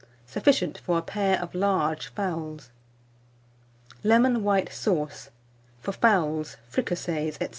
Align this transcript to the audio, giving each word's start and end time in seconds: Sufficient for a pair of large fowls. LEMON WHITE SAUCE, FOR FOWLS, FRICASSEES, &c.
Sufficient 0.25 0.79
for 0.79 0.97
a 0.97 1.03
pair 1.03 1.39
of 1.39 1.53
large 1.53 2.07
fowls. 2.15 2.71
LEMON 4.03 4.43
WHITE 4.43 4.73
SAUCE, 4.73 5.29
FOR 5.79 5.91
FOWLS, 5.91 6.57
FRICASSEES, 6.69 7.37
&c. 7.39 7.47